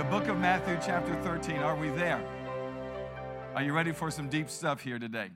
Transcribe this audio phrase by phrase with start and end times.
[0.00, 1.56] The book of Matthew, chapter 13.
[1.56, 2.24] Are we there?
[3.54, 5.28] Are you ready for some deep stuff here today?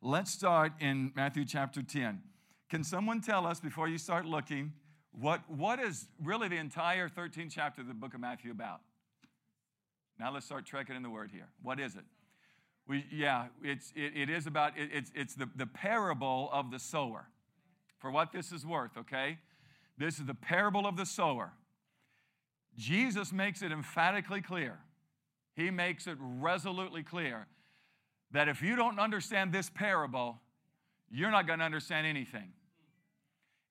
[0.00, 2.22] Let's start in Matthew chapter 10.
[2.70, 4.72] Can someone tell us before you start looking
[5.10, 8.82] what, what is really the entire 13th chapter of the book of Matthew about?
[10.20, 11.48] Now let's start trekking in the word here.
[11.60, 12.04] What is it?
[12.86, 16.78] We, yeah, it's, it, it is about, it, it's, it's the, the parable of the
[16.78, 17.26] sower.
[17.98, 19.38] For what this is worth, okay?
[19.98, 21.50] This is the parable of the sower.
[22.76, 24.78] Jesus makes it emphatically clear.
[25.54, 27.46] He makes it resolutely clear
[28.32, 30.40] that if you don't understand this parable,
[31.10, 32.52] you're not going to understand anything.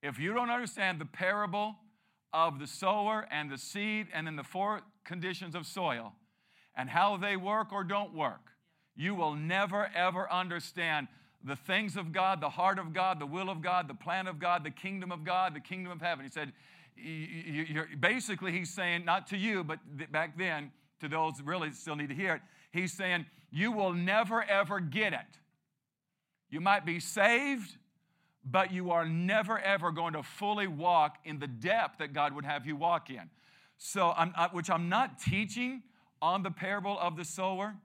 [0.02, 1.76] If you don't understand the parable
[2.32, 6.14] of the sower and the seed and then the four conditions of soil
[6.76, 8.52] and how they work or don't work,
[8.96, 11.08] you will never ever understand
[11.44, 14.40] the things of God, the heart of God, the will of God, the plan of
[14.40, 16.24] God, the kingdom of God, the kingdom of heaven.
[16.24, 16.54] He said,
[18.00, 19.80] basically, he's saying, not to you, but
[20.12, 22.42] back then, to those really still need to hear it,
[22.72, 25.20] he's saying, you will never ever get it.
[26.50, 27.78] You might be saved,
[28.46, 32.46] but you are never ever going to fully walk in the depth that God would
[32.46, 33.30] have you walk in.
[33.78, 35.84] So, I'm, which I'm not teaching
[36.22, 37.76] on the parable of the sower,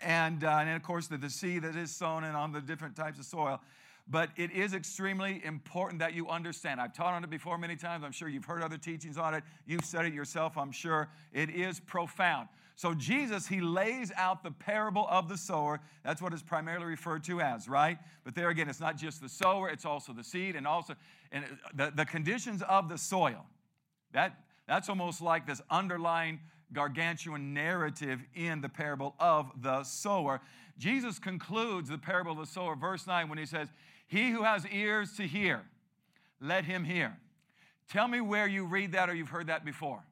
[0.00, 2.94] and, uh, and of course the, the seed that is sown and on the different
[2.94, 3.60] types of soil.
[4.08, 6.80] But it is extremely important that you understand.
[6.80, 8.04] I've taught on it before many times.
[8.04, 9.44] I'm sure you've heard other teachings on it.
[9.66, 11.08] You've said it yourself, I'm sure.
[11.32, 12.48] It is profound.
[12.74, 15.80] So, Jesus, he lays out the parable of the sower.
[16.04, 17.98] That's what it's primarily referred to as, right?
[18.24, 20.94] But there again, it's not just the sower, it's also the seed and also
[21.30, 23.46] and the, the conditions of the soil.
[24.12, 24.36] That,
[24.66, 26.40] that's almost like this underlying
[26.72, 30.40] gargantuan narrative in the parable of the sower.
[30.78, 33.68] Jesus concludes the parable of the sower, verse 9, when he says,
[34.12, 35.62] he who has ears to hear,
[36.38, 37.16] let him hear.
[37.88, 40.04] Tell me where you read that or you've heard that before.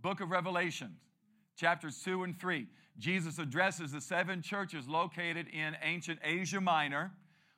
[0.00, 0.96] Book of Revelation,
[1.54, 2.66] chapters 2 and 3.
[2.98, 7.12] Jesus addresses the seven churches located in ancient Asia Minor,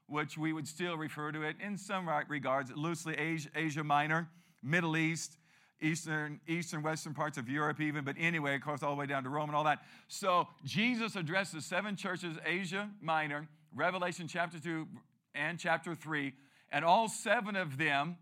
[0.08, 4.28] which we would still refer to it in some regards loosely Asia, Asia Minor,
[4.64, 5.36] Middle East,
[5.80, 9.22] eastern, eastern, western parts of Europe, even, but anyway, of course, all the way down
[9.22, 9.84] to Rome and all that.
[10.08, 14.88] So Jesus addresses seven churches, Asia Minor, Revelation chapter 2,
[15.36, 16.32] and chapter 3.
[16.70, 18.16] And all seven of them,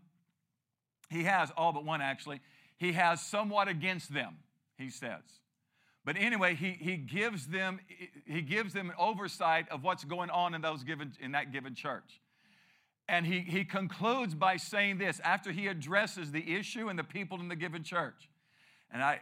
[1.09, 2.41] he has, all but one actually,
[2.77, 4.37] he has somewhat against them,
[4.77, 5.23] he says.
[6.03, 7.79] But anyway, he, he gives them
[8.27, 11.73] he gives them an oversight of what's going on in those given in that given
[11.73, 12.21] church.
[13.07, 17.39] And he, he concludes by saying this after he addresses the issue and the people
[17.39, 18.29] in the given church.
[18.91, 19.21] And I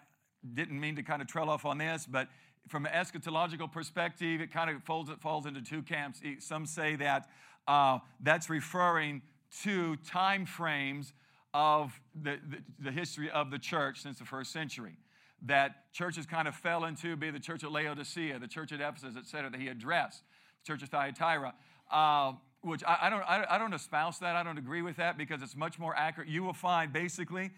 [0.54, 2.28] didn't mean to kind of trail off on this, but
[2.70, 6.22] from an eschatological perspective, it kind of falls, it falls into two camps.
[6.40, 7.28] Some say that
[7.68, 9.22] uh, that's referring
[9.64, 11.14] to time frames
[11.54, 14.98] of the, the, the, history of the church since the first century.
[15.46, 19.16] That churches kind of fell into, be the church at Laodicea, the church at Ephesus,
[19.18, 20.24] et cetera, that he addressed,
[20.64, 21.54] the church of Thyatira,
[21.92, 24.36] uh, which I, I don't, I, I, don't espouse that.
[24.36, 26.30] I don't agree with that because it's much more accurate.
[26.30, 27.52] You will find basically,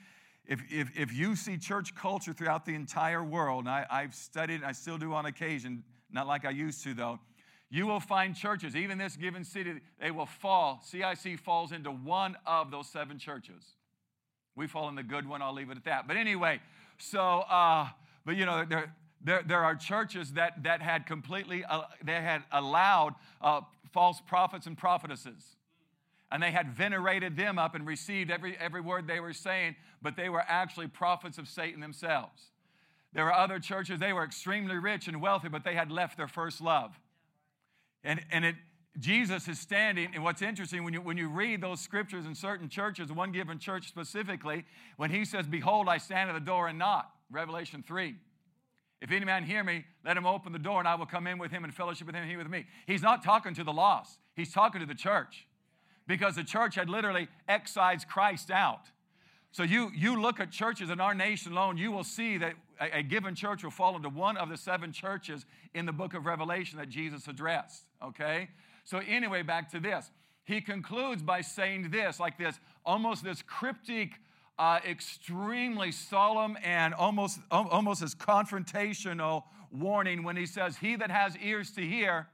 [0.47, 4.63] if, if, if you see church culture throughout the entire world, and I, I've studied,
[4.63, 7.19] I still do on occasion, not like I used to though,
[7.75, 10.81] you will find churches, even this given city, they will fall.
[10.85, 13.65] CIC falls into one of those seven churches.
[14.55, 16.07] We fall in the good one, I'll leave it at that.
[16.07, 16.61] But anyway,
[16.97, 17.89] so, uh,
[18.25, 22.43] but you know, there, there, there are churches that, that had completely, uh, they had
[22.53, 23.59] allowed uh,
[23.91, 25.43] false prophets and prophetesses.
[26.31, 30.15] And they had venerated them up and received every, every word they were saying, but
[30.15, 32.41] they were actually prophets of Satan themselves.
[33.11, 36.29] There were other churches, they were extremely rich and wealthy, but they had left their
[36.29, 36.97] first love.
[38.05, 38.55] And, and it,
[38.99, 42.69] Jesus is standing, and what's interesting, when you, when you read those scriptures in certain
[42.69, 44.63] churches, one given church specifically,
[44.95, 48.15] when he says, Behold, I stand at the door and knock, Revelation 3.
[49.01, 51.37] If any man hear me, let him open the door, and I will come in
[51.37, 52.65] with him and fellowship with him, and he with me.
[52.87, 55.47] He's not talking to the lost, he's talking to the church.
[56.07, 58.81] Because the church had literally excised Christ out.
[59.51, 62.99] So you, you look at churches in our nation alone, you will see that a,
[62.99, 66.25] a given church will fall into one of the seven churches in the book of
[66.25, 67.83] Revelation that Jesus addressed.
[68.03, 68.49] Okay?
[68.83, 70.11] So, anyway, back to this.
[70.45, 74.13] He concludes by saying this, like this, almost this cryptic,
[74.59, 81.35] uh, extremely solemn, and almost, almost as confrontational warning when he says, He that has
[81.37, 82.27] ears to hear,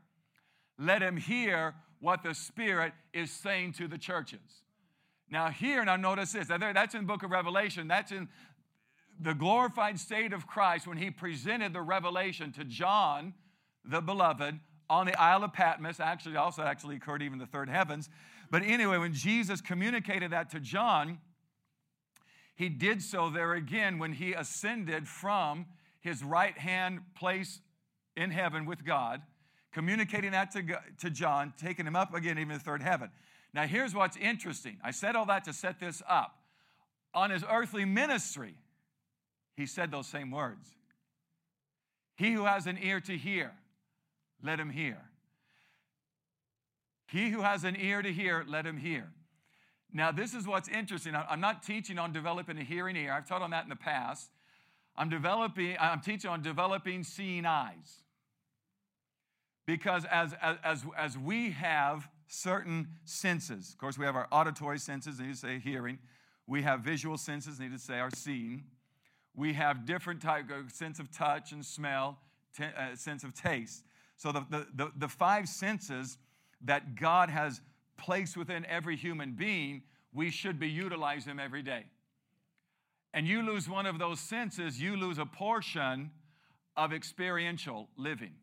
[0.78, 4.40] let him hear what the Spirit is saying to the churches.
[5.30, 6.48] Now, here, now notice this.
[6.48, 7.88] That's in the book of Revelation.
[7.88, 8.28] That's in
[9.22, 13.34] the glorified state of Christ when he presented the revelation to John,
[13.86, 14.60] the beloved,
[14.90, 16.00] on the Isle of Patmos.
[16.00, 18.10] Actually, also actually occurred even the third heavens.
[18.50, 21.20] But anyway, when Jesus communicated that to John,
[22.62, 25.66] He did so there again when he ascended from
[26.00, 27.60] his right hand place
[28.16, 29.24] in heaven with God,
[29.72, 30.64] communicating that to,
[31.00, 33.10] to John, taking him up again, even the third heaven.
[33.52, 34.78] Now, here's what's interesting.
[34.84, 36.36] I said all that to set this up.
[37.16, 38.54] On his earthly ministry,
[39.62, 40.68] he said those same words.
[42.16, 43.52] He who has an ear to hear,
[44.44, 44.98] let him hear.
[47.08, 49.12] He who has an ear to hear, let him hear.
[49.94, 51.14] Now, this is what's interesting.
[51.16, 53.14] I'm not teaching on developing a hearing ear.
[53.14, 54.32] I've taught on that in the past.
[54.96, 58.02] I'm developing, I'm teaching on developing seeing eyes.
[59.68, 65.20] Because as, as, as we have certain senses, of course, we have our auditory senses,
[65.20, 66.00] need to say hearing.
[66.48, 68.64] We have visual senses, need to say our seeing.
[69.36, 72.20] We have different type of sense of touch and smell,
[72.56, 73.84] t- uh, sense of taste.
[74.18, 76.18] So the, the, the, the five senses
[76.66, 77.62] that God has
[77.98, 79.84] placed within every human being,
[80.14, 81.86] we should be utilizing them every day.
[83.14, 86.12] And you lose one of those senses, you lose a portion
[86.78, 88.34] of experiential living.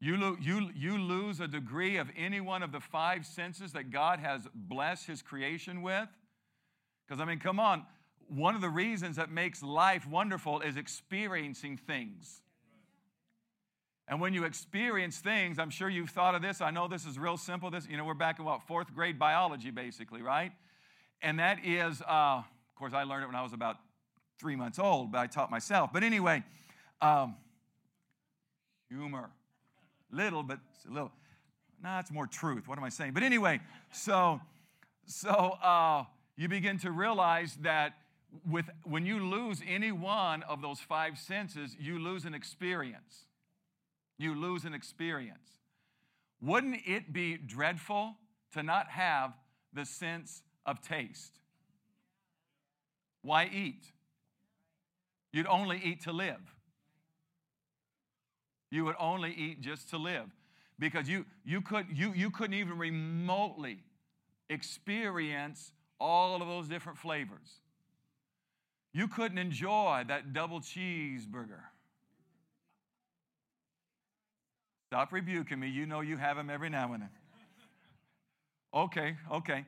[0.00, 3.90] You, lo- you, you lose a degree of any one of the five senses that
[3.90, 6.08] God has blessed His creation with.
[7.06, 7.84] Because, I mean, come on,
[8.34, 12.40] one of the reasons that makes life wonderful is experiencing things.
[14.08, 16.60] And when you experience things, I'm sure you've thought of this.
[16.60, 17.70] I know this is real simple.
[17.70, 20.52] This, you know, we're back in what fourth grade biology, basically, right?
[21.20, 23.76] And that is, uh, of course, I learned it when I was about
[24.38, 25.90] three months old, but I taught myself.
[25.92, 26.42] But anyway,
[27.00, 27.36] um,
[28.88, 29.30] humor,
[30.10, 30.58] little, but
[30.88, 31.12] a little.
[31.82, 32.66] Nah, it's more truth.
[32.66, 33.12] What am I saying?
[33.12, 33.60] But anyway,
[33.92, 34.40] so
[35.06, 36.04] so uh,
[36.36, 37.94] you begin to realize that
[38.48, 43.26] with when you lose any one of those five senses, you lose an experience
[44.22, 45.58] you lose an experience.
[46.40, 48.16] Wouldn't it be dreadful
[48.52, 49.32] to not have
[49.72, 51.40] the sense of taste?
[53.22, 53.84] Why eat?
[55.32, 56.40] You'd only eat to live.
[58.70, 60.30] You would only eat just to live
[60.78, 63.82] because you, you, could, you, you couldn't even remotely
[64.48, 67.60] experience all of those different flavors.
[68.92, 71.60] You couldn't enjoy that double cheeseburger
[74.92, 75.68] Stop rebuking me.
[75.68, 77.08] You know you have them every now and then.
[78.74, 79.64] Okay, okay.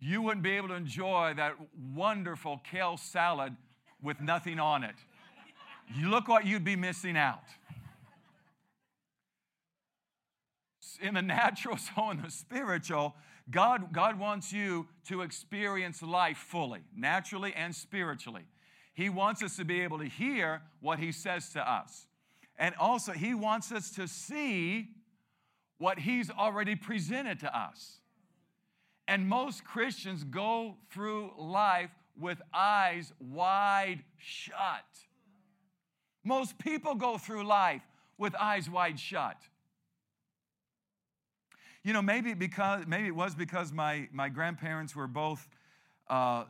[0.00, 1.54] You wouldn't be able to enjoy that
[1.94, 3.54] wonderful kale salad
[4.02, 4.96] with nothing on it.
[5.94, 7.44] You look what you'd be missing out.
[11.00, 13.14] In the natural, so in the spiritual,
[13.50, 18.44] God, God wants you to experience life fully, naturally and spiritually.
[18.94, 22.06] He wants us to be able to hear what He says to us.
[22.58, 24.88] And also, He wants us to see
[25.78, 27.98] what He's already presented to us.
[29.06, 34.84] And most Christians go through life with eyes wide shut.
[36.22, 37.82] Most people go through life
[38.16, 39.36] with eyes wide shut.
[41.84, 45.46] You know, maybe because maybe it was because my my grandparents were both
[46.08, 46.44] uh,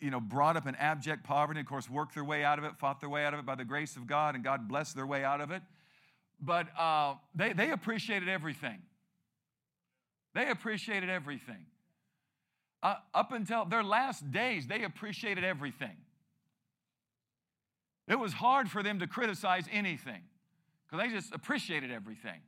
[0.00, 2.76] you know, brought up in abject poverty, of course, worked their way out of it,
[2.78, 5.06] fought their way out of it by the grace of God, and God blessed their
[5.06, 5.62] way out of it.
[6.40, 8.80] But uh, they, they appreciated everything.
[10.34, 11.66] They appreciated everything.
[12.82, 15.96] Uh, up until their last days, they appreciated everything.
[18.08, 20.22] It was hard for them to criticize anything
[20.88, 22.40] because they just appreciated everything.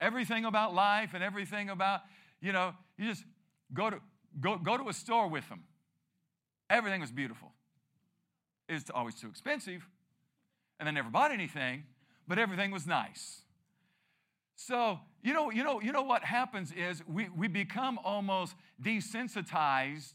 [0.00, 2.00] Everything about life and everything about,
[2.40, 3.24] you know, you just
[3.72, 4.00] go to,
[4.40, 5.64] go, go to a store with them.
[6.68, 7.52] Everything was beautiful.
[8.68, 9.88] It was always too expensive,
[10.80, 11.84] and I never bought anything,
[12.26, 13.42] but everything was nice.
[14.56, 20.14] So, you know, you know, you know what happens is we, we become almost desensitized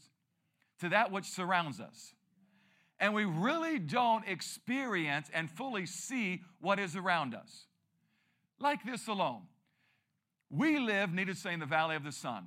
[0.80, 2.12] to that which surrounds us.
[2.98, 7.66] And we really don't experience and fully see what is around us.
[8.58, 9.42] Like this alone.
[10.52, 12.46] We live, need to say, in the valley of the sun.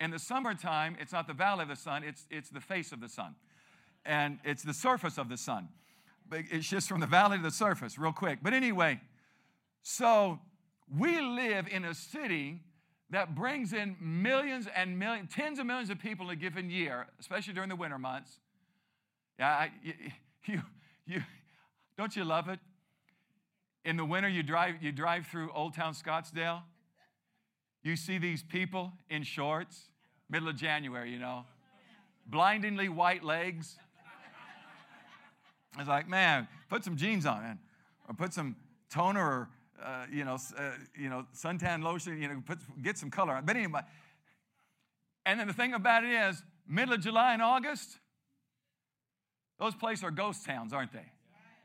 [0.00, 3.00] In the summertime, it's not the valley of the sun, it's, it's the face of
[3.00, 3.36] the sun
[4.04, 5.68] and it's the surface of the sun.
[6.28, 8.38] But it's just from the valley to the surface, real quick.
[8.42, 9.00] But anyway,
[9.82, 10.40] so
[10.96, 12.60] we live in a city
[13.10, 17.06] that brings in millions and millions, tens of millions of people in a given year,
[17.20, 18.40] especially during the winter months.
[19.38, 19.70] Yeah, I,
[20.46, 20.62] you,
[21.06, 21.22] you,
[21.96, 22.58] don't you love it?
[23.84, 26.62] In the winter, you drive, you drive through Old Town Scottsdale.
[27.84, 29.90] You see these people in shorts,
[30.28, 31.44] middle of January, you know,
[32.26, 33.76] blindingly white legs,
[35.78, 37.58] it's like, man, put some jeans on, man,
[38.08, 38.56] or put some
[38.90, 39.48] toner or
[39.82, 42.20] uh, you know, uh, you know, suntan lotion.
[42.20, 43.44] You know, put, get some color on.
[43.44, 43.80] But anyway,
[45.26, 47.98] and then the thing about it is, middle of July and August,
[49.58, 51.04] those places are ghost towns, aren't they?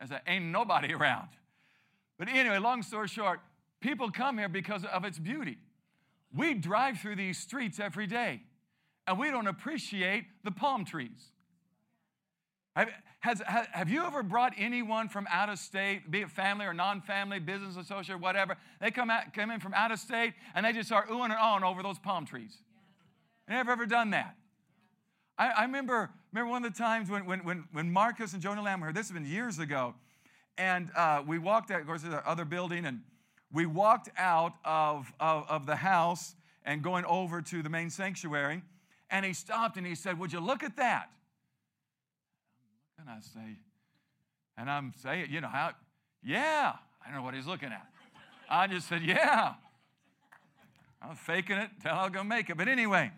[0.01, 1.29] As there ain't nobody around.
[2.17, 3.39] But anyway, long story short,
[3.79, 5.57] people come here because of its beauty.
[6.35, 8.41] We drive through these streets every day,
[9.07, 11.31] and we don't appreciate the palm trees.
[12.75, 16.73] Have, has, have you ever brought anyone from out of state, be it family or
[16.73, 18.55] non family, business associate, whatever?
[18.79, 21.33] They come, out, come in from out of state and they just start oohing and
[21.33, 22.57] on over those palm trees.
[23.49, 24.35] Never ever done that.
[25.37, 28.63] I, I, remember, remember one of the times when, when, when, when Marcus and Joni
[28.63, 29.95] Lamb were here, this has been years ago,
[30.57, 33.01] and uh, we walked out, of course, our other building, and
[33.51, 38.61] we walked out of, of, of the house and going over to the main sanctuary,
[39.09, 41.09] and he stopped and he said, Would you look at that?
[42.99, 43.57] And I say,
[44.57, 45.71] and I'm saying, you know, how,
[46.21, 47.87] yeah, I don't know what he's looking at.
[48.49, 49.53] I just said, yeah.
[51.01, 52.57] I'm faking it until I was going to make it.
[52.57, 53.11] But anyway,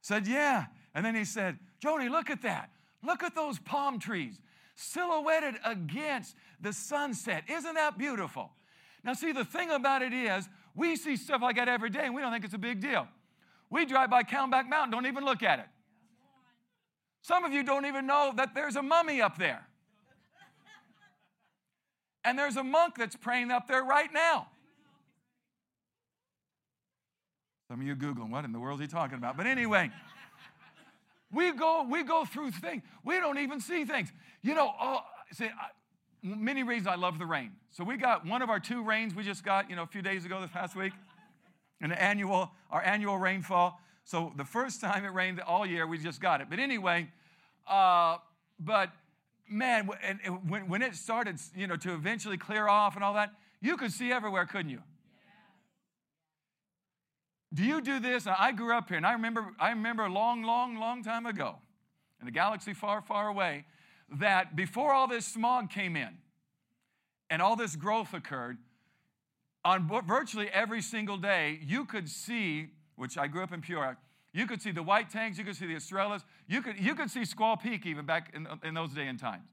[0.00, 0.66] said, yeah.
[0.92, 2.70] And then he said, Joni, look at that.
[3.04, 4.40] Look at those palm trees
[4.74, 7.44] silhouetted against the sunset.
[7.48, 8.50] Isn't that beautiful?
[9.04, 12.14] Now, see, the thing about it is, we see stuff like that every day and
[12.14, 13.06] we don't think it's a big deal.
[13.70, 15.66] We drive by Camelback Mountain, don't even look at it.
[17.22, 19.66] Some of you don't even know that there's a mummy up there.
[22.24, 24.48] And there's a monk that's praying up there right now.
[27.68, 29.36] Some of you Googling, what in the world is he talking about?
[29.36, 29.90] But anyway,
[31.32, 32.82] we go, we go through things.
[33.04, 34.12] We don't even see things.
[34.42, 35.00] You know, oh,
[35.32, 35.48] see,
[36.24, 37.52] many reasons I love the rain.
[37.70, 40.02] So we got one of our two rains we just got, you know, a few
[40.02, 40.92] days ago this past week,
[41.80, 43.78] an annual, our annual rainfall.
[44.04, 46.48] So the first time it rained all year, we just got it.
[46.48, 47.08] But anyway,
[47.66, 48.16] uh,
[48.58, 48.90] but
[49.48, 53.32] man, and, when, when it started, you know, to eventually clear off and all that,
[53.60, 54.80] you could see everywhere, couldn't you?
[57.52, 58.26] Do you do this?
[58.26, 61.56] I grew up here, and I remember, I remember a long, long, long time ago,
[62.20, 63.64] in a galaxy far, far away,
[64.10, 66.18] that before all this smog came in
[67.30, 68.58] and all this growth occurred,
[69.64, 73.96] on virtually every single day, you could see, which I grew up in Peoria,
[74.32, 77.10] you could see the white tanks, you could see the Estrellas, you could, you could
[77.10, 79.48] see Squaw Peak even back in, in those day and times.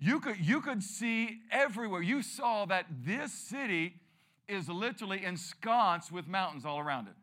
[0.00, 2.02] You could, you could see everywhere.
[2.02, 3.94] You saw that this city
[4.46, 7.14] is literally ensconced with mountains all around it.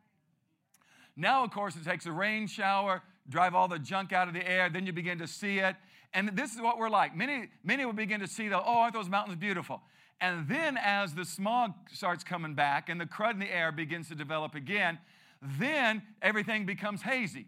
[1.16, 4.48] Now, of course, it takes a rain shower, drive all the junk out of the
[4.48, 5.76] air, then you begin to see it.
[6.16, 7.16] And this is what we're like.
[7.16, 9.82] Many, many will begin to see, the, oh, aren't those mountains beautiful?
[10.22, 14.08] And then as the smog starts coming back and the crud in the air begins
[14.08, 14.98] to develop again,
[15.42, 17.48] then everything becomes hazy.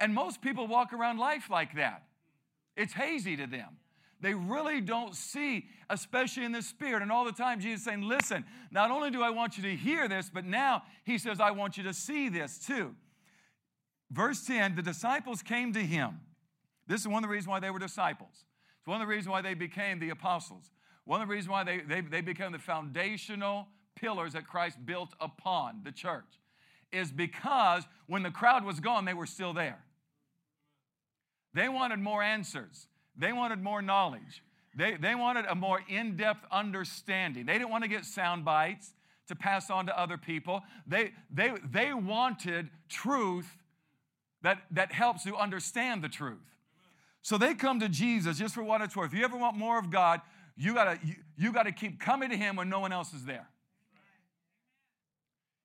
[0.00, 2.02] And most people walk around life like that.
[2.76, 3.76] It's hazy to them.
[4.20, 7.02] They really don't see, especially in the spirit.
[7.02, 10.08] And all the time, Jesus saying, Listen, not only do I want you to hear
[10.08, 12.94] this, but now he says, I want you to see this too.
[14.10, 16.20] Verse 10 the disciples came to him.
[16.90, 18.44] This is one of the reasons why they were disciples.
[18.78, 20.72] It's one of the reasons why they became the apostles.
[21.04, 25.10] One of the reasons why they, they, they became the foundational pillars that Christ built
[25.20, 26.24] upon the church
[26.90, 29.78] is because when the crowd was gone, they were still there.
[31.54, 32.88] They wanted more answers.
[33.16, 34.42] They wanted more knowledge.
[34.74, 37.46] They, they wanted a more in depth understanding.
[37.46, 38.94] They didn't want to get sound bites
[39.28, 40.62] to pass on to other people.
[40.88, 43.46] They, they, they wanted truth
[44.42, 46.50] that, that helps you understand the truth.
[47.22, 49.12] So they come to Jesus just for what it's worth.
[49.12, 50.20] If you ever want more of God,
[50.56, 53.48] you gotta, you, you gotta keep coming to Him when no one else is there.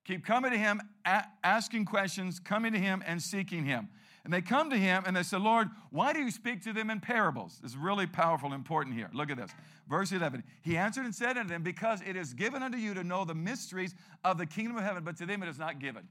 [0.06, 3.90] Keep coming to Him, a- asking questions, coming to Him, and seeking Him.
[4.26, 6.90] And they come to him and they say, Lord, why do you speak to them
[6.90, 7.62] in parables?
[7.64, 9.08] Is really powerful and important here.
[9.14, 9.52] Look at this.
[9.88, 10.44] Verse 11.
[10.64, 13.36] He answered and said unto them, Because it is given unto you to know the
[13.36, 13.94] mysteries
[14.24, 16.08] of the kingdom of heaven, but to them it is not given.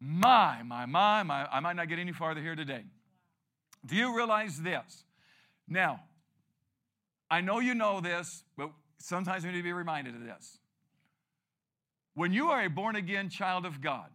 [0.00, 2.82] My, my, my, my, I might not get any farther here today.
[3.86, 5.04] Do you realize this?
[5.68, 6.00] Now,
[7.30, 10.58] I know you know this, but sometimes we need to be reminded of this.
[12.14, 14.10] When you are a born again child of God,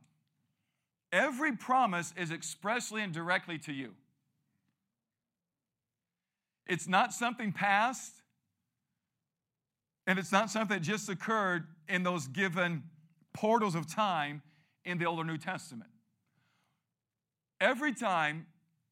[1.11, 3.93] Every promise is expressly and directly to you.
[6.67, 8.13] It's not something past,
[10.07, 12.83] and it's not something that just occurred in those given
[13.33, 14.41] portals of time
[14.85, 15.89] in the Old or New Testament.
[17.59, 18.45] Every time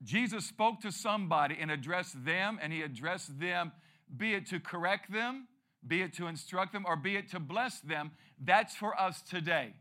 [0.03, 3.71] Jesus spoke to somebody and addressed them, and he addressed them,
[4.15, 5.47] be it to correct them,
[5.85, 8.11] be it to instruct them, or be it to bless them,
[8.43, 9.73] that's for us today.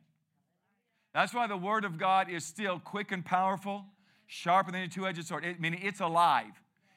[1.15, 3.85] That's why the Word of God is still quick and powerful,
[4.27, 6.53] sharper than a two edged sword, it, meaning it's alive.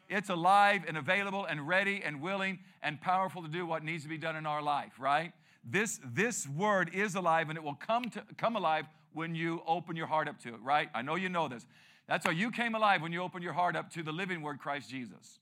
[0.10, 4.10] It's alive and available and ready and willing and powerful to do what needs to
[4.10, 5.32] be done in our life, right?
[5.64, 9.96] This, this word is alive and it will come, to, come alive when you open
[9.96, 10.90] your heart up to it, right?
[10.94, 11.66] I know you know this.
[12.12, 14.60] That's how you came alive when you opened your heart up to the living word,
[14.60, 15.40] Christ Jesus.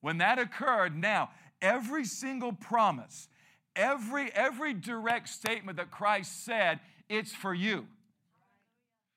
[0.00, 1.28] When that occurred, now,
[1.60, 3.28] every single promise,
[3.76, 7.86] every, every direct statement that Christ said, it's for you.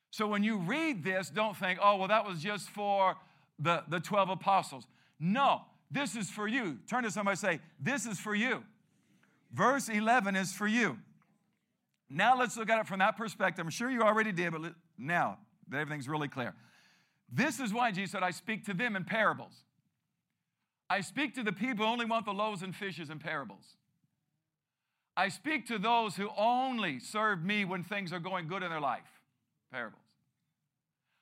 [0.09, 3.15] So when you read this, don't think, oh, well, that was just for
[3.57, 4.85] the, the 12 apostles.
[5.17, 6.77] No, this is for you.
[6.89, 8.65] Turn to somebody and say, This is for you.
[9.53, 10.97] Verse 11 is for you.
[12.09, 13.63] Now let's look at it from that perspective.
[13.65, 15.37] I'm sure you already did, but now
[15.69, 16.53] that everything's really clear.
[17.31, 19.53] This is why Jesus said, I speak to them in parables.
[20.89, 23.77] I speak to the people who only want the loaves and fishes in parables.
[25.15, 28.81] I speak to those who only serve me when things are going good in their
[28.81, 29.21] life.
[29.71, 30.01] Parables.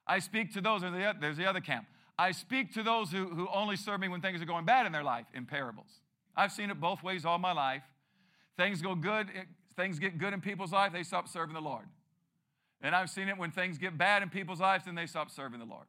[0.08, 1.86] I speak to those, there's the other camp.
[2.18, 4.92] I speak to those who, who only serve me when things are going bad in
[4.92, 6.02] their life in parables.
[6.36, 7.84] I've seen it both ways all my life.
[8.58, 9.44] Things go good, eh,
[9.78, 11.86] things get good in people's life, they stop serving the Lord.
[12.82, 15.60] And I've seen it when things get bad in people's lives, and they stop serving
[15.60, 15.86] the Lord.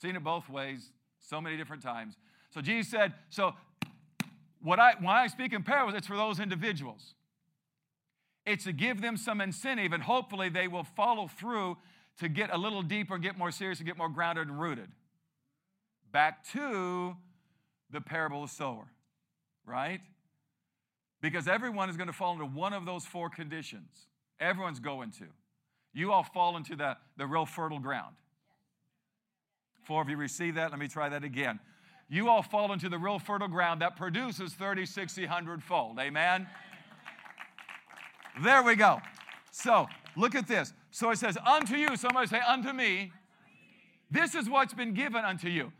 [0.00, 2.16] Seen it both ways so many different times.
[2.50, 3.54] So Jesus said, so
[4.62, 7.14] what I, when I speak in parables, it's for those individuals.
[8.46, 11.78] It's to give them some incentive, and hopefully they will follow through
[12.18, 14.88] to get a little deeper, get more serious, and get more grounded and rooted.
[16.12, 17.16] Back to
[17.90, 18.86] the parable of sower,
[19.66, 20.00] right?
[21.20, 23.90] Because everyone is going to fall into one of those four conditions.
[24.38, 25.24] Everyone's going to.
[25.92, 28.14] You all fall into the, the real fertile ground.
[29.84, 30.70] Four of you receive that.
[30.70, 31.60] Let me try that again
[32.08, 35.98] you all fall into the real fertile ground that produces 30, 60, 100 fold.
[35.98, 36.46] Amen?
[38.42, 39.00] There we go.
[39.50, 39.86] So
[40.16, 40.72] look at this.
[40.90, 43.12] So it says, Unto you, somebody say, Unto me.
[44.10, 45.72] This is what's been given unto you.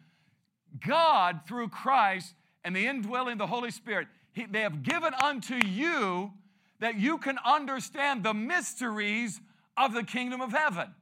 [0.84, 2.34] God, through Christ
[2.64, 6.32] and the indwelling of the Holy Spirit, he, they have given unto you
[6.80, 9.40] that you can understand the mysteries
[9.76, 10.94] of the kingdom of heaven.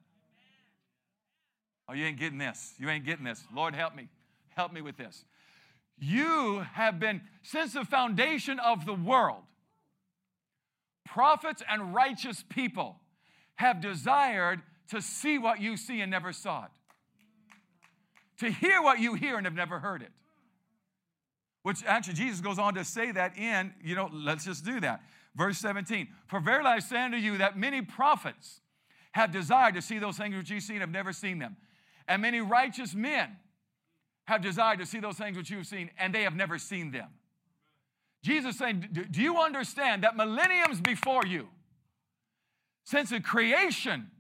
[1.93, 2.73] Oh, you ain't getting this.
[2.79, 3.45] You ain't getting this.
[3.55, 4.09] Lord, help me.
[4.57, 5.27] Help me with this.
[5.99, 9.43] You have been, since the foundation of the world,
[11.05, 12.97] prophets and righteous people
[13.57, 16.71] have desired to see what you see and never saw it,
[18.41, 20.11] to hear what you hear and have never heard it.
[21.63, 25.03] Which actually, Jesus goes on to say that in, you know, let's just do that.
[25.37, 28.61] Verse 17 For verily I say unto you that many prophets
[29.13, 31.57] have desired to see those things which you see and have never seen them,
[32.09, 33.37] and many righteous men
[34.27, 37.09] have desired to see those things which you've seen, and they have never seen them.
[38.23, 41.49] Jesus saying, Do you understand that millenniums before you,
[42.85, 44.11] since the creation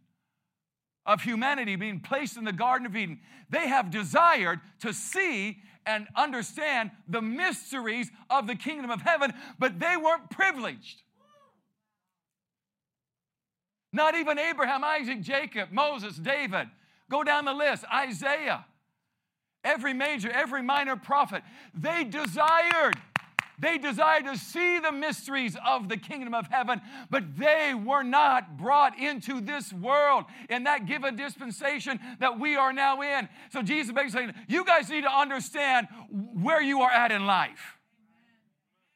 [1.07, 6.07] of humanity being placed in the Garden of Eden, they have desired to see and
[6.17, 11.03] understand the mysteries of the kingdom of heaven, but they weren't privileged.
[13.93, 16.69] Not even Abraham, Isaac, Jacob, Moses, David.
[17.11, 18.65] Go down the list, Isaiah
[19.65, 21.43] every major, every minor prophet,
[21.75, 22.97] they desired.
[23.59, 28.57] They desired to see the mysteries of the kingdom of heaven, but they were not
[28.57, 33.29] brought into this world in that given dispensation that we are now in.
[33.53, 37.72] So Jesus basically saying, You guys need to understand where you are at in life.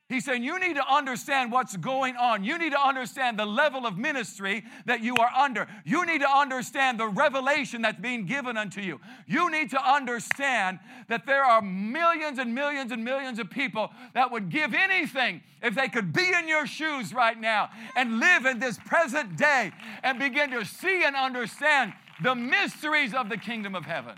[0.08, 2.44] He's saying you need to understand what's going on.
[2.44, 5.66] You need to understand the level of ministry that you are under.
[5.84, 9.00] You need to understand the revelation that's being given unto you.
[9.26, 14.30] You need to understand that there are millions and millions and millions of people that
[14.30, 18.60] would give anything if they could be in your shoes right now and live in
[18.60, 19.72] this present day
[20.04, 21.92] and begin to see and understand
[22.22, 24.14] the mysteries of the kingdom of heaven.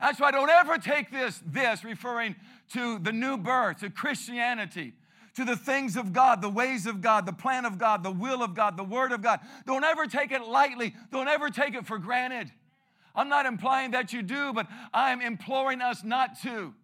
[0.00, 2.34] That's why I don't ever take this, this referring
[2.72, 4.94] to the new birth, to Christianity,
[5.34, 8.42] to the things of God, the ways of God, the plan of God, the will
[8.42, 9.40] of God, the word of God.
[9.66, 10.94] Don't ever take it lightly.
[11.10, 12.50] Don't ever take it for granted.
[13.14, 16.74] I'm not implying that you do, but I'm imploring us not to.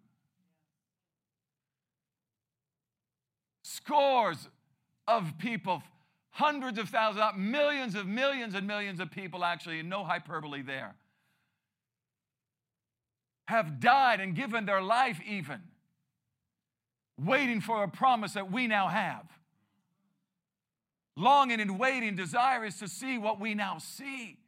[3.62, 4.48] Scores
[5.06, 5.82] of people,
[6.30, 10.96] hundreds of thousands, millions of millions and millions of people, actually, no hyperbole there,
[13.46, 15.60] have died and given their life even
[17.18, 19.24] waiting for a promise that we now have.
[21.16, 24.38] Longing and waiting, desirous to see what we now see,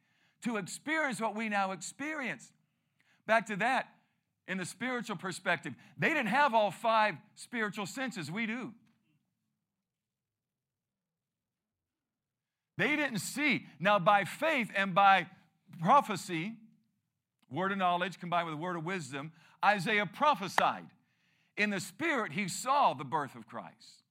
[0.43, 2.53] to experience what we now experience.
[3.27, 3.89] Back to that,
[4.47, 8.31] in the spiritual perspective, they didn't have all five spiritual senses.
[8.31, 8.73] We do.
[12.77, 13.67] They didn't see.
[13.81, 15.27] Now, by faith and by
[15.83, 16.55] prophecy,
[17.51, 19.33] word of knowledge combined with the word of wisdom,
[19.65, 20.87] Isaiah prophesied
[21.59, 24.03] in the spirit, he saw the birth of Christ,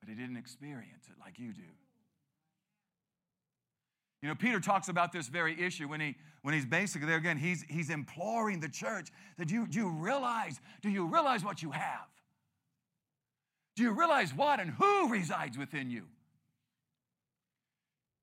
[0.00, 1.62] but he didn't experience it like you do.
[4.22, 7.36] You know, Peter talks about this very issue when he when he's basically there again,
[7.36, 11.70] he's he's imploring the church that you, do you realize, do you realize what you
[11.70, 12.06] have?
[13.76, 16.04] Do you realize what and who resides within you?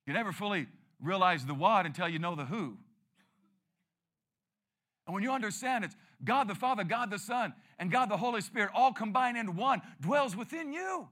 [0.06, 0.67] You never fully
[1.01, 2.77] realize the what until you know the who.
[5.08, 8.41] And when you understand it's God the Father, God the Son, and God the Holy
[8.41, 11.08] Spirit all combined into one dwells within you.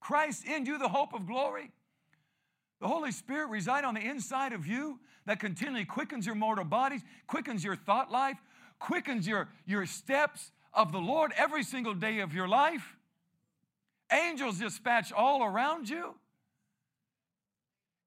[0.00, 1.70] Christ in you, the hope of glory.
[2.80, 7.02] The Holy Spirit reside on the inside of you that continually quickens your mortal bodies,
[7.26, 8.38] quickens your thought life,
[8.78, 12.96] quickens your, your steps of the Lord every single day of your life.
[14.10, 16.14] Angels dispatch all around you.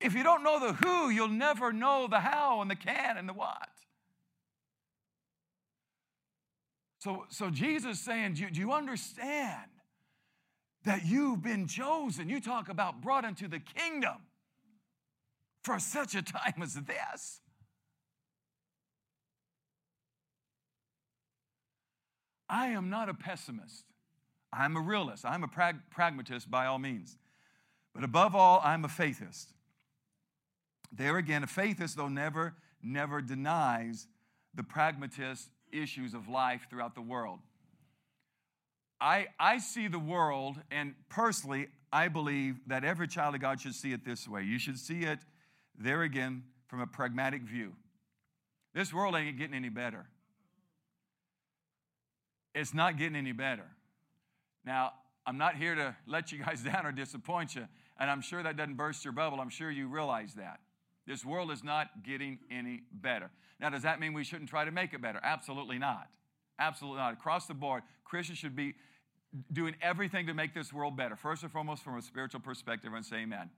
[0.02, 3.30] If you don't know the who, you'll never know the how and the can and
[3.30, 3.70] the what.
[7.04, 9.70] So, so Jesus saying, do, do you understand
[10.86, 12.30] that you've been chosen?
[12.30, 14.16] You talk about brought into the kingdom
[15.66, 17.42] for such a time as this.
[22.48, 23.84] I am not a pessimist.
[24.54, 25.26] I'm a realist.
[25.26, 27.18] I'm a prag- pragmatist by all means.
[27.94, 29.48] But above all, I'm a faithist.
[30.90, 34.08] There again, a faithist, though, never, never denies
[34.56, 37.40] the pragmatist issues of life throughout the world.
[39.02, 43.76] I, I see the world, and personally, I believe that every child of God should
[43.76, 44.44] see it this way.
[44.44, 45.20] You should see it,
[45.78, 47.74] there again, from a pragmatic view.
[48.74, 50.06] This world ain't getting any better.
[52.56, 53.66] It's not getting any better.
[54.66, 54.94] Now,
[55.26, 57.68] I'm not here to let you guys down or disappoint you,
[58.00, 59.40] and I'm sure that doesn't burst your bubble.
[59.40, 60.60] I'm sure you realize that.
[61.06, 63.30] This world is not getting any better.
[63.60, 65.20] Now, does that mean we shouldn't try to make it better?
[65.24, 66.08] Absolutely not.
[66.60, 67.14] Absolutely not.
[67.14, 68.76] Across the board, Christians should be
[69.52, 71.16] doing everything to make this world better.
[71.16, 73.50] First and foremost, from a spiritual perspective, and say amen.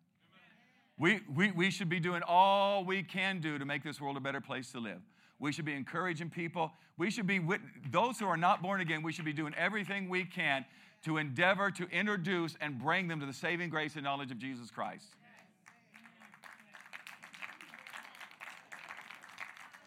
[0.97, 4.21] We, we, we should be doing all we can do to make this world a
[4.21, 5.01] better place to live.
[5.39, 6.71] We should be encouraging people.
[6.97, 7.59] We should be, with,
[7.91, 10.65] those who are not born again, we should be doing everything we can
[11.03, 14.71] to endeavor to introduce and bring them to the saving grace and knowledge of Jesus
[14.71, 15.15] Christ.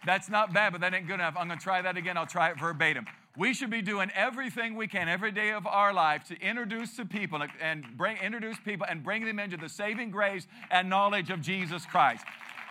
[0.09, 1.35] That's not bad, but that ain't good enough.
[1.39, 2.17] I'm going to try that again.
[2.17, 3.05] I'll try it verbatim.
[3.37, 7.05] We should be doing everything we can every day of our life to introduce to
[7.05, 11.43] people and bring introduce people and bring them into the saving grace and knowledge of
[11.43, 12.25] Jesus Christ.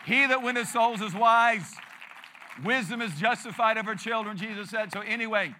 [0.07, 1.75] He that winneth souls is wise.
[2.65, 4.91] Wisdom is justified of her children, Jesus said.
[4.91, 5.53] So anyway,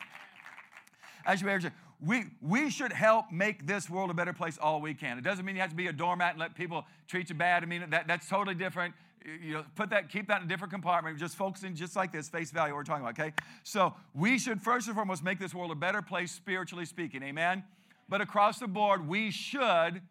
[1.27, 1.71] as you
[2.03, 5.19] we, we should help make this world a better place all we can.
[5.19, 7.61] It doesn't mean you have to be a doormat and let people treat you bad.
[7.61, 10.71] I mean, that, that's totally different you know, put that, keep that in a different
[10.71, 13.33] compartment, just focusing just like this, face value, we're talking about, okay?
[13.63, 17.63] So we should first and foremost make this world a better place spiritually speaking, amen?
[18.09, 20.01] But across the board, we should,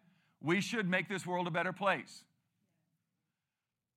[0.41, 2.23] we should make this world a better place.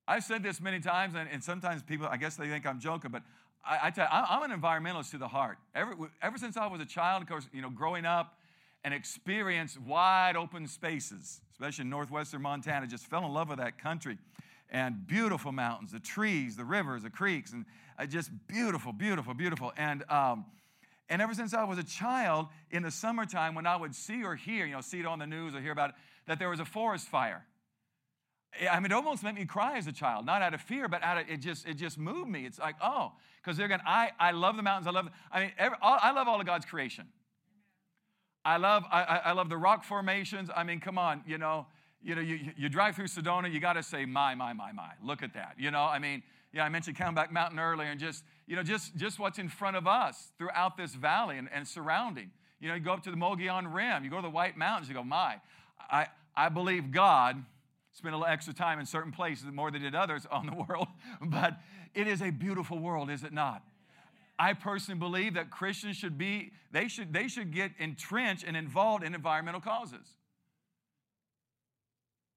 [0.09, 3.11] I've said this many times, and, and sometimes people, I guess they think I'm joking,
[3.11, 3.23] but
[3.65, 5.59] I, I tell you, I'm an environmentalist to the heart.
[5.75, 8.39] Ever, ever since I was a child, of course, you know, growing up
[8.83, 13.79] and experienced wide open spaces, especially in northwestern Montana, just fell in love with that
[13.79, 14.17] country
[14.71, 17.67] and beautiful mountains, the trees, the rivers, the creeks, and
[17.99, 19.73] uh, just beautiful, beautiful, beautiful.
[19.77, 20.47] And um,
[21.09, 24.37] and ever since I was a child, in the summertime, when I would see or
[24.37, 26.61] hear, you know, see it on the news or hear about it, that there was
[26.61, 27.45] a forest fire.
[28.71, 31.03] I mean, it almost made me cry as a child, not out of fear, but
[31.03, 32.47] out of it just it just moved me.
[32.47, 33.81] It's like, oh, because they're going.
[33.85, 34.87] I I love the mountains.
[34.87, 35.09] I love.
[35.33, 37.09] I mean, every, all, I love all of God's creation.
[38.45, 40.49] I love I, I love the rock formations.
[40.55, 41.67] I mean, come on, you know
[42.03, 44.93] you know, you, you drive through Sedona, you got to say, my, my, my, my.
[45.03, 45.55] Look at that.
[45.59, 48.97] You know, I mean, yeah, I mentioned Camelback Mountain earlier, and just, you know, just,
[48.97, 52.31] just what's in front of us throughout this valley and, and surrounding.
[52.59, 54.89] You know, you go up to the Mogollon Rim, you go to the White Mountains,
[54.89, 55.37] you go, my.
[55.91, 57.43] I, I believe God
[57.93, 60.89] spent a little extra time in certain places more than did others on the world,
[61.23, 61.59] but
[61.95, 63.63] it is a beautiful world, is it not?
[64.39, 69.05] I personally believe that Christians should be, they should, they should get entrenched and involved
[69.05, 70.07] in environmental causes.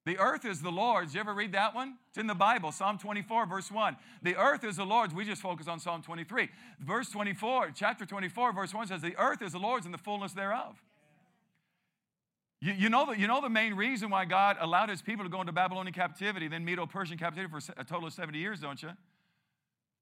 [0.05, 1.13] The earth is the Lord's.
[1.13, 1.95] You ever read that one?
[2.09, 3.95] It's in the Bible, Psalm 24, verse 1.
[4.21, 5.13] The earth is the Lord's.
[5.13, 6.49] We just focus on Psalm 23.
[6.81, 10.33] Verse 24, chapter 24, verse 1 says, The earth is the Lord's and the fullness
[10.33, 10.75] thereof.
[12.59, 15.29] You, you, know the, you know the main reason why God allowed his people to
[15.29, 18.81] go into Babylonian captivity, then Medo Persian captivity for a total of 70 years, don't
[18.81, 18.89] you?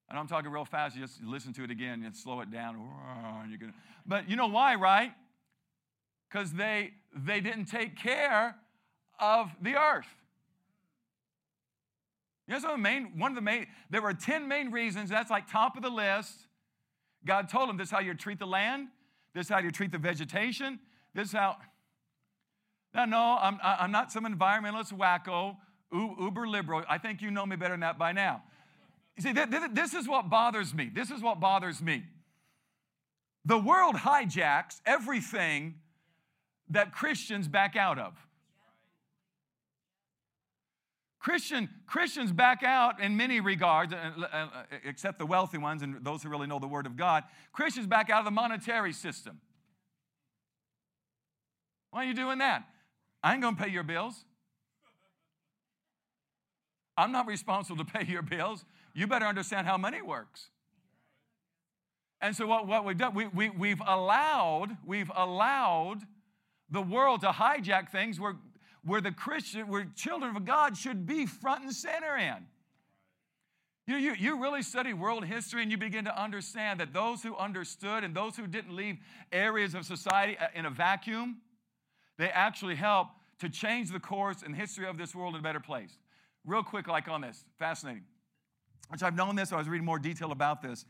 [0.10, 0.96] And I'm talking real fast.
[0.96, 2.76] You just listen to it again and slow it down.
[3.50, 3.74] You're gonna,
[4.06, 5.12] but you know why, right?
[6.30, 8.56] Because they, they didn't take care
[9.22, 10.08] of the earth.
[12.48, 15.50] You know, the main, one of the main, there were 10 main reasons, that's like
[15.50, 16.48] top of the list.
[17.26, 18.88] God told them this is how you treat the land,
[19.34, 20.80] this is how you treat the vegetation,
[21.14, 21.58] this is how.
[22.94, 25.56] Now, no, I'm, I'm not some environmentalist wacko
[25.94, 26.84] uber liberal.
[26.90, 28.44] I think you know me better than that by now.
[29.16, 30.90] You see, th- th- this is what bothers me.
[30.94, 32.04] This is what bothers me.
[33.46, 35.76] The world hijacks everything
[36.70, 38.14] that Christians back out of.
[41.22, 44.48] Christian, Christians back out in many regards, uh, uh,
[44.84, 47.24] except the wealthy ones and those who really know the Word of God.
[47.54, 49.40] Christians back out of the monetary system.
[51.92, 52.64] Why are you doing that?
[53.24, 54.26] I ain't gonna pay your bills.
[56.98, 58.66] I'm not responsible to pay your bills.
[58.96, 60.50] You better understand how money works.
[62.20, 66.02] And so what, what we've done, we, we, we've allowed, we've allowed
[66.72, 68.38] the world to hijack things where,
[68.84, 72.48] where the Christian, where children of God should be front and center in.
[73.88, 77.36] You, you, you really study world history and you begin to understand that those who
[77.36, 78.98] understood and those who didn't leave
[79.32, 81.38] areas of society uh, in a vacuum,
[82.18, 83.08] they actually help
[83.40, 85.98] to change the course and history of this world in a better place.
[86.46, 88.04] Real quick, like on this, fascinating.
[88.90, 90.86] Which I've known this, I was reading more detail about this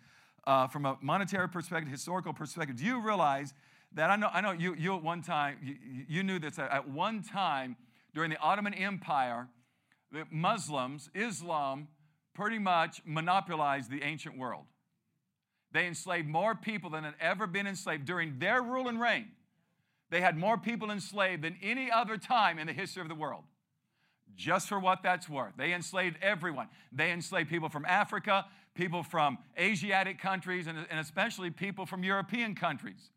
[0.46, 2.78] uh, from a monetary perspective, historical perspective.
[2.78, 3.54] Do you realize
[3.94, 5.76] that I know, I know you, you at one time, you,
[6.08, 7.76] you knew this, at one time
[8.14, 9.48] during the Ottoman Empire,
[10.12, 11.88] the Muslims, Islam,
[12.34, 14.66] pretty much monopolized the ancient world.
[15.72, 19.28] They enslaved more people than had ever been enslaved during their rule and reign.
[20.10, 23.44] They had more people enslaved than any other time in the history of the world.
[24.36, 25.54] Just for what that's worth.
[25.58, 26.68] They enslaved everyone.
[26.92, 32.56] They enslaved people from Africa, people from Asiatic countries, and, and especially people from European
[32.56, 33.12] countries.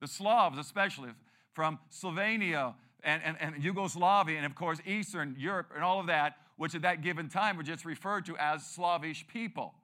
[0.00, 1.10] The Slavs, especially
[1.52, 6.36] from Slovenia and, and, and Yugoslavia, and of course, Eastern Europe, and all of that,
[6.56, 9.74] which at that given time were just referred to as Slavish people,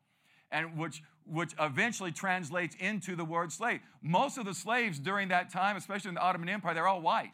[0.50, 3.81] and which, which eventually translates into the word slave.
[4.02, 7.33] Most of the slaves during that time, especially in the Ottoman Empire, they're all white.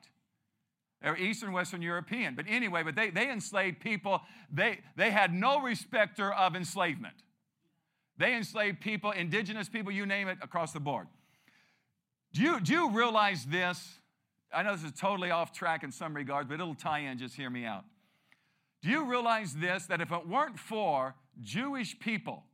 [1.02, 2.36] They're Eastern Western European.
[2.36, 4.20] But anyway, but they, they enslaved people.
[4.52, 7.14] They, they had no respecter of enslavement.
[8.18, 11.08] They enslaved people, indigenous people, you name it, across the board.
[12.32, 13.98] Do you, do you realize this?
[14.52, 17.36] I know this is totally off track in some regards, but it'll tie in, just
[17.36, 17.84] hear me out.
[18.82, 19.86] Do you realize this?
[19.86, 22.44] That if it weren't for Jewish people,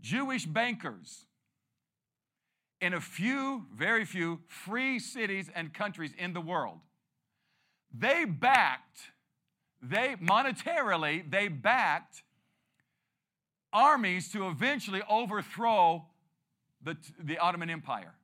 [0.00, 1.26] Jewish bankers,
[2.80, 6.80] in a few, very few free cities and countries in the world,
[7.96, 9.12] they backed,
[9.80, 12.22] they monetarily, they backed
[13.72, 16.06] armies to eventually overthrow
[16.82, 18.15] the, the Ottoman Empire.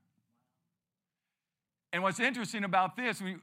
[1.92, 3.38] And what's interesting about this, you,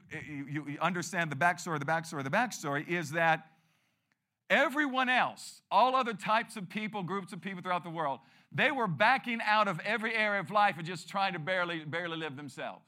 [0.48, 3.46] you understand the backstory, the backstory, the backstory, is that
[4.48, 8.18] everyone else, all other types of people, groups of people throughout the world,
[8.50, 12.16] they were backing out of every area of life and just trying to barely, barely
[12.16, 12.84] live themselves.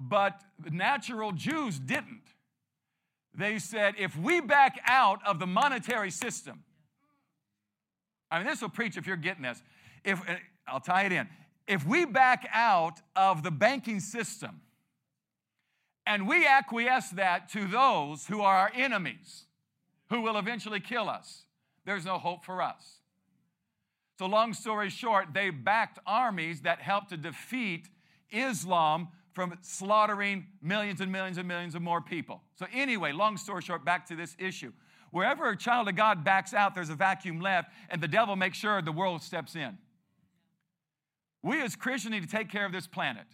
[0.00, 2.22] But natural Jews didn't.
[3.34, 6.64] They said, if we back out of the monetary system,
[8.32, 9.62] I mean, this will preach if you're getting this.
[10.04, 10.34] If uh,
[10.66, 11.28] I'll tie it in
[11.72, 14.60] if we back out of the banking system
[16.06, 19.46] and we acquiesce that to those who are our enemies,
[20.10, 21.44] who will eventually kill us,
[21.86, 22.98] there's no hope for us.
[24.18, 27.88] So, long story short, they backed armies that helped to defeat
[28.30, 32.42] Islam from slaughtering millions and millions and millions of more people.
[32.58, 34.72] So, anyway, long story short, back to this issue.
[35.10, 38.58] Wherever a child of God backs out, there's a vacuum left, and the devil makes
[38.58, 39.78] sure the world steps in.
[41.42, 43.26] We as Christians need to take care of this planet.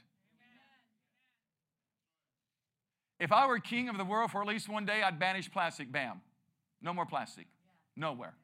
[3.21, 5.90] If I were king of the world for at least one day, I'd banish plastic.
[5.90, 6.21] Bam.
[6.81, 7.47] No more plastic.
[7.97, 8.35] Nowhere.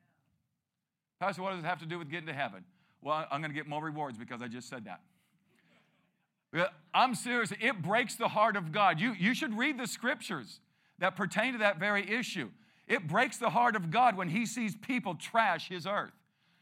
[1.20, 2.64] Pastor, what does it have to do with getting to heaven?
[3.00, 5.00] Well, I'm going to get more rewards because I just said that.
[6.92, 7.52] I'm serious.
[7.60, 9.00] It breaks the heart of God.
[9.00, 10.60] You, you should read the scriptures
[10.98, 12.50] that pertain to that very issue.
[12.86, 16.12] It breaks the heart of God when He sees people trash His earth.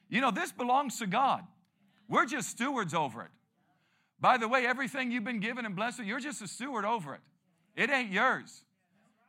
[0.08, 1.42] You know, this belongs to God.
[2.12, 3.30] We're just stewards over it.
[4.20, 7.20] By the way, everything you've been given and blessed, you're just a steward over it.
[7.74, 8.64] It ain't yours.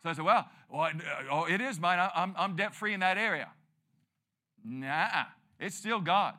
[0.04, 0.91] So I said, well, well uh,
[1.32, 2.10] oh, it is mine.
[2.13, 3.48] I'm, I'm debt free in that area.
[4.65, 5.24] Nah,
[5.62, 6.34] it's still God.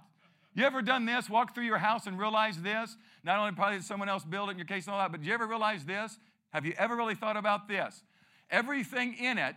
[0.54, 1.30] You ever done this?
[1.30, 2.94] Walk through your house and realize this?
[3.24, 5.22] Not only probably did someone else build it in your case and all that, but
[5.22, 6.18] did you ever realize this?
[6.50, 8.02] Have you ever really thought about this?
[8.50, 9.56] Everything in it,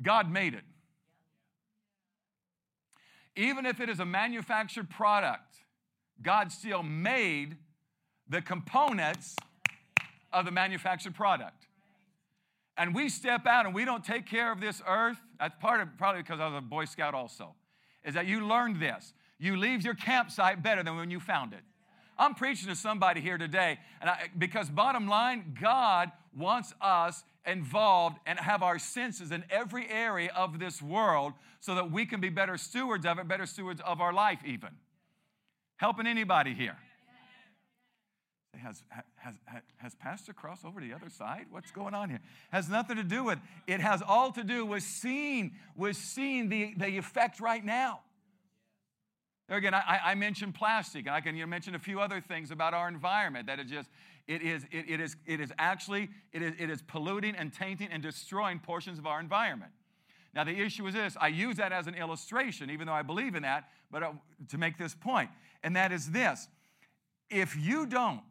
[0.00, 0.62] God made it.
[3.34, 5.56] Even if it is a manufactured product,
[6.22, 7.56] God still made
[8.28, 9.36] the components
[10.32, 11.66] of the manufactured product.
[12.78, 15.18] And we step out and we don't take care of this earth.
[15.38, 17.54] That's part of probably because I was a Boy Scout also,
[18.04, 19.12] is that you learned this.
[19.38, 21.60] You leave your campsite better than when you found it.
[22.18, 28.18] I'm preaching to somebody here today, and I, because bottom line, God wants us involved
[28.26, 32.28] and have our senses in every area of this world so that we can be
[32.28, 34.70] better stewards of it, better stewards of our life, even.
[35.82, 36.76] Helping anybody here?
[38.56, 38.84] Has,
[39.16, 39.34] has,
[39.78, 41.46] has Pastor crossed over to the other side?
[41.50, 42.20] What's going on here?
[42.52, 43.80] Has nothing to do with it.
[43.80, 47.98] has all to do with seeing, with seeing the, the effect right now.
[49.48, 52.74] There again, I, I mentioned plastic, and I can mention a few other things about
[52.74, 53.90] our environment that it just
[54.28, 57.88] it is it, it is it is actually it is it is polluting and tainting
[57.90, 59.72] and destroying portions of our environment.
[60.32, 63.34] Now the issue is this: I use that as an illustration, even though I believe
[63.34, 64.12] in that, but uh,
[64.48, 65.28] to make this point,
[65.62, 66.48] and that is this:
[67.30, 68.22] if you don't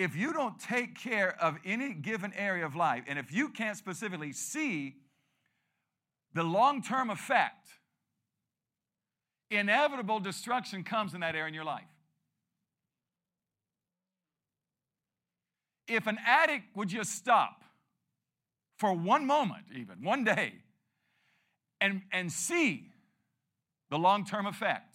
[0.00, 3.76] if you don't take care of any given area of life, and if you can't
[3.76, 4.96] specifically see
[6.32, 7.68] the long term effect,
[9.50, 11.84] inevitable destruction comes in that area in your life.
[15.86, 17.62] If an addict would just stop
[18.78, 20.54] for one moment, even one day,
[21.78, 22.88] and, and see
[23.90, 24.89] the long term effect,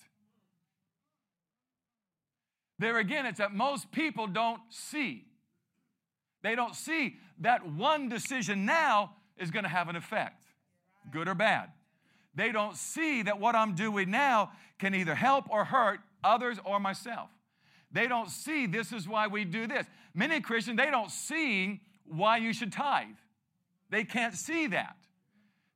[2.79, 5.25] there again, it's that most people don't see.
[6.43, 10.45] They don't see that one decision now is going to have an effect,
[11.11, 11.71] good or bad.
[12.35, 16.79] They don't see that what I'm doing now can either help or hurt others or
[16.79, 17.29] myself.
[17.91, 19.87] They don't see this is why we do this.
[20.13, 23.07] Many Christians, they don't see why you should tithe.
[23.89, 24.97] They can't see that.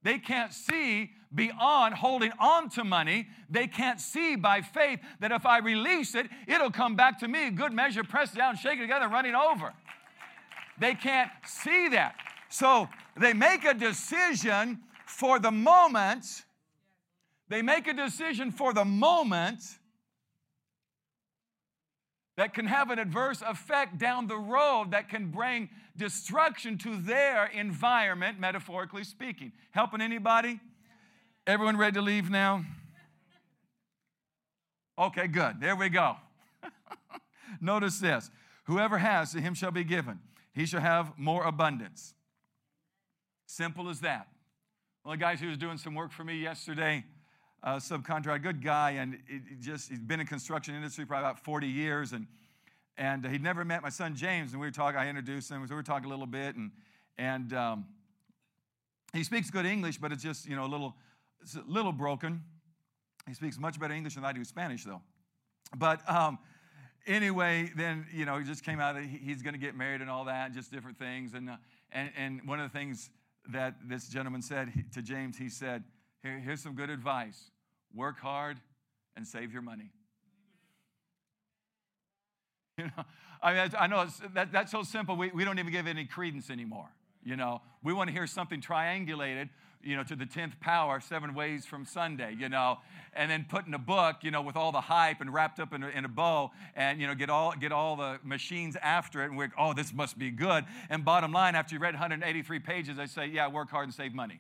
[0.04, 3.28] They can't see beyond holding on to money.
[3.50, 7.50] They can't see by faith that if I release it, it'll come back to me,
[7.52, 9.74] good measure, pressed down, shaken together, running over.
[10.80, 12.16] They can't see that.
[12.50, 16.26] So they make a decision for the moment.
[17.50, 19.64] They make a decision for the moment
[22.40, 27.48] that can have an adverse effect down the road that can bring destruction to their
[27.48, 29.52] environment, metaphorically speaking.
[29.72, 30.62] Helping anybody?
[31.46, 32.64] Everyone ready to leave now?
[34.98, 35.60] Okay, good.
[35.60, 36.16] There we go.
[37.60, 38.32] Notice this
[38.64, 40.20] whoever has, to him shall be given.
[40.54, 42.14] He shall have more abundance.
[43.48, 44.30] Simple as that.
[45.04, 47.04] Of the guys who was doing some work for me yesterday,
[47.64, 51.68] uh, subcontractor, good guy, and it just he's been in construction industry for about 40
[51.68, 52.28] years, and
[52.98, 55.00] and he'd never met my son James, and we were talking.
[55.00, 56.72] I introduced him, so we were talking a little bit, and
[57.18, 57.86] and um,
[59.14, 60.96] he speaks good English, but it's just you know a little
[61.56, 62.44] a little broken.
[63.28, 65.02] He speaks much better English than I do Spanish, though.
[65.78, 66.40] But um,
[67.06, 68.98] anyway, then you know he just came out.
[69.02, 71.34] He's going to get married and all that, just different things.
[71.34, 71.58] And uh,
[71.92, 73.10] and and one of the things
[73.50, 75.84] that this gentleman said to James, he said,
[76.24, 77.52] Here, "Here's some good advice:
[77.94, 78.60] work hard
[79.16, 79.92] and save your money."
[82.78, 83.04] You know,
[83.42, 85.18] I mean, I know that, that's so simple.
[85.18, 86.88] We, we don't even give any credence anymore.
[87.24, 89.50] You know, we want to hear something triangulated,
[89.84, 92.78] you know, to the 10th power, seven ways from Sunday, you know,
[93.14, 95.74] and then put in a book, you know, with all the hype and wrapped up
[95.74, 99.24] in a, in a bow and, you know, get all, get all the machines after
[99.24, 99.28] it.
[99.28, 100.66] And we're, oh, this must be good.
[100.90, 104.14] And bottom line, after you read 183 pages, they say, yeah, work hard and save
[104.14, 104.40] money.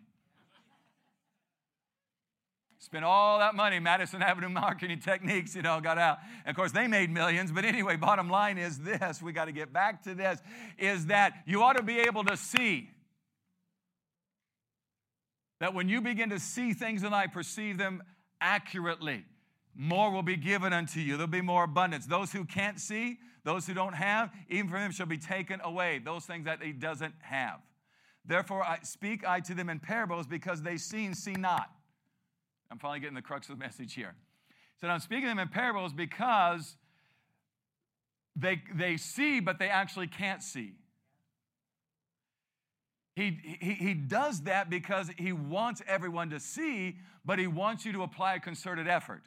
[2.82, 6.20] Spent all that money, Madison Avenue marketing techniques, you know, got out.
[6.46, 7.52] And of course, they made millions.
[7.52, 10.42] But anyway, bottom line is this we got to get back to this
[10.78, 12.90] is that you ought to be able to see
[15.60, 18.02] that when you begin to see things and I perceive them
[18.40, 19.26] accurately,
[19.76, 21.18] more will be given unto you.
[21.18, 22.06] There'll be more abundance.
[22.06, 26.00] Those who can't see, those who don't have, even from them shall be taken away.
[26.00, 27.60] Those things that he doesn't have.
[28.26, 31.70] Therefore, I speak I to them in parables because they see and see not.
[32.72, 34.16] I'm finally getting the crux of the message here.
[34.82, 36.76] So I'm speaking them in parables because
[38.36, 40.74] they, they see, but they actually can't see.
[43.16, 47.92] He, he, he does that because he wants everyone to see, but he wants you
[47.92, 49.24] to apply a concerted effort.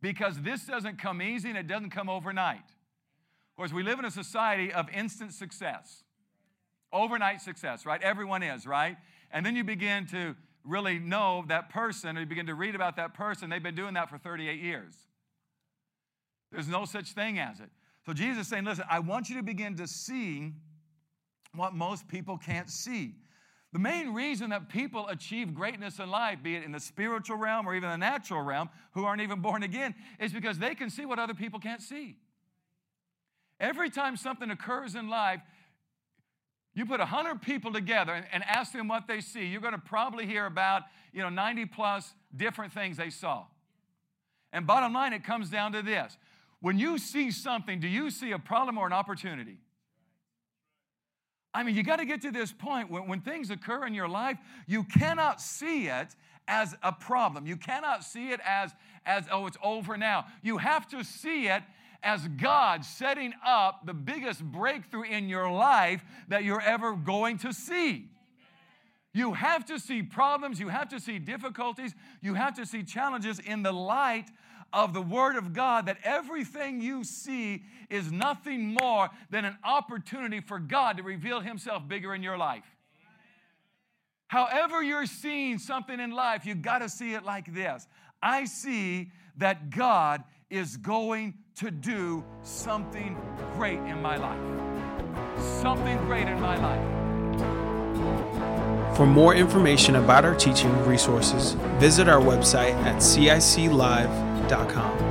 [0.00, 2.58] Because this doesn't come easy and it doesn't come overnight.
[2.58, 6.04] Of course, we live in a society of instant success,
[6.92, 8.00] overnight success, right?
[8.00, 8.96] Everyone is, right?
[9.32, 12.96] And then you begin to really know that person or you begin to read about
[12.96, 14.94] that person, they've been doing that for 38 years.
[16.52, 17.70] There's no such thing as it.
[18.06, 20.52] So Jesus is saying, listen, I want you to begin to see
[21.54, 23.14] what most people can't see.
[23.72, 27.68] The main reason that people achieve greatness in life, be it in the spiritual realm
[27.68, 31.06] or even the natural realm, who aren't even born again, is because they can see
[31.06, 32.16] what other people can't see.
[33.60, 35.40] Every time something occurs in life,
[36.74, 39.78] you put 100 people together and, and ask them what they see, you're going to
[39.78, 43.44] probably hear about, you know, 90 plus different things they saw.
[44.52, 46.16] And bottom line, it comes down to this.
[46.60, 49.58] When you see something, do you see a problem or an opportunity?
[51.52, 54.08] I mean, you got to get to this point when, when things occur in your
[54.08, 56.08] life, you cannot see it
[56.46, 57.46] as a problem.
[57.46, 58.72] You cannot see it as,
[59.04, 60.26] as, oh, it's over now.
[60.42, 61.62] You have to see it
[62.02, 67.52] as God setting up the biggest breakthrough in your life that you're ever going to
[67.52, 68.08] see.
[69.12, 73.40] You have to see problems, you have to see difficulties, you have to see challenges
[73.40, 74.30] in the light
[74.72, 80.40] of the Word of God that everything you see is nothing more than an opportunity
[80.40, 82.64] for God to reveal Himself bigger in your life.
[84.28, 87.88] However, you're seeing something in life, you got to see it like this
[88.22, 93.18] I see that God is going to do something
[93.54, 94.40] great in my life.
[95.60, 96.86] Something great in my life.
[98.96, 105.09] For more information about our teaching resources, visit our website at ciclive.com.